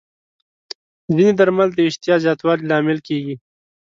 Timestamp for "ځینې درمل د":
1.15-1.79